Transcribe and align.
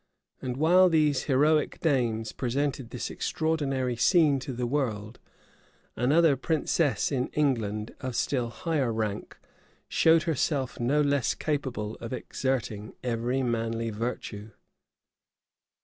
And 0.41 0.57
while 0.57 0.89
these 0.89 1.25
heroic 1.25 1.79
dames 1.79 2.31
presented 2.31 2.89
this 2.89 3.11
extraordinary 3.11 3.95
scene 3.95 4.39
to 4.39 4.51
the 4.51 4.65
world, 4.65 5.19
another 5.95 6.35
princess 6.35 7.11
in 7.11 7.27
England, 7.33 7.93
of 7.99 8.15
still 8.15 8.49
higher 8.49 8.91
rank, 8.91 9.37
showed 9.87 10.23
herself 10.23 10.79
no 10.79 11.01
less 11.01 11.35
capable 11.35 11.97
of 11.97 12.13
exerting 12.13 12.95
every 13.03 13.43
manly 13.43 13.91
virtue. 13.91 14.49